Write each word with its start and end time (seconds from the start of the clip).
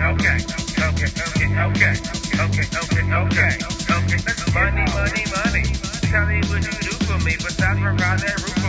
okay, 0.00 0.38
okay, 0.80 1.10
okay, 1.20 1.48
okay, 1.60 1.92
okay, 2.40 2.64
okay, 2.80 3.04
okay, 3.12 3.52
okay. 3.92 4.20
Money, 4.54 4.84
money, 4.96 5.24
money. 5.36 5.64
Tell 6.10 6.26
me 6.26 6.40
what 6.48 6.64
you 6.64 6.72
do 6.80 6.92
for 7.04 7.18
me, 7.24 7.36
but 7.36 7.52
stop 7.52 7.76
around 7.76 8.20
that 8.20 8.40
roof. 8.42 8.59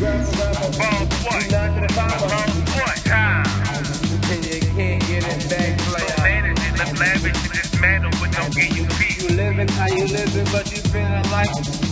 Ball 0.00 0.08
play. 0.08 1.46
Ball 1.94 2.08
Time. 3.04 3.44
And 4.30 4.46
you 4.46 4.60
can't 4.72 5.06
get 5.06 5.24
it 5.26 5.50
back. 5.50 5.78
Play. 5.78 6.06
Manage 6.24 6.58
it, 6.58 6.98
lavish, 6.98 7.50
dismantle 7.50 8.10
with 8.18 8.32
no 8.32 8.44
EUP. 8.48 9.22
You 9.22 9.36
living 9.36 9.68
how 9.68 9.88
you 9.88 10.06
living, 10.06 10.46
but 10.50 10.72
you 10.72 10.78
feeling 10.78 11.30
like. 11.30 11.89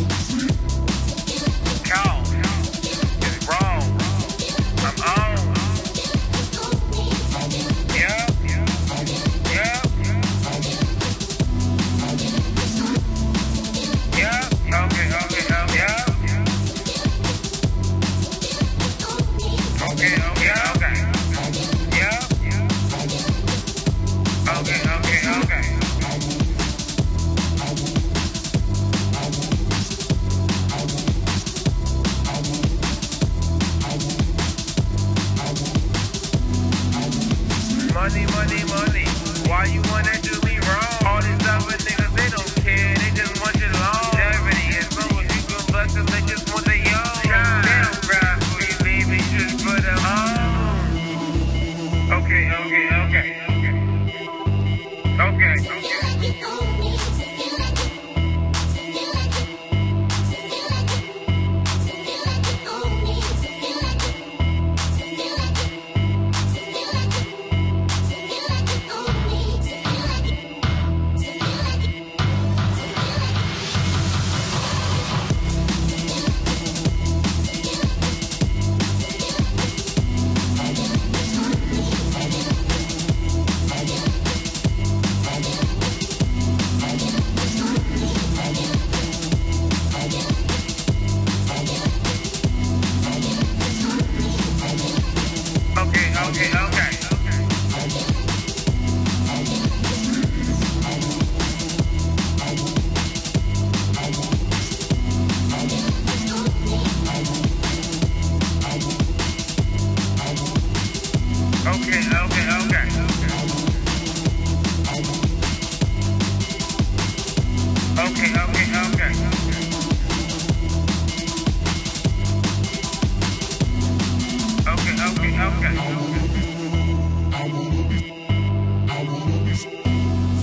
Money, 38.09 38.25
money, 38.33 38.65
money. 38.65 39.05
Why 39.47 39.65
you 39.67 39.83
wanna 39.91 40.19
do 40.23 40.41
me 40.47 40.59
wrong? 40.61 40.97
All 41.05 41.21
this 41.21 41.48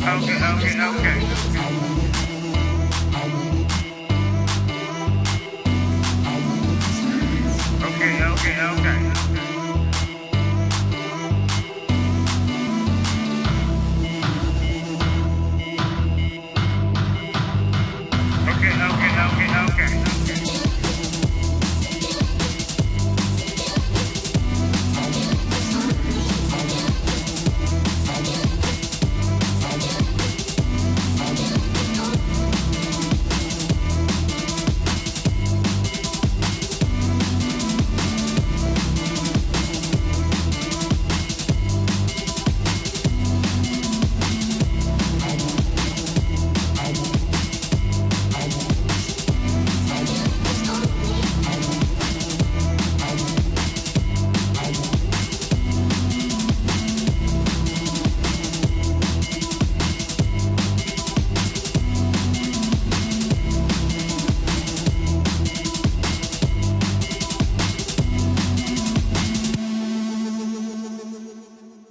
okay, 0.08 0.38
okay, 0.54 0.76
okay. 0.82 2.35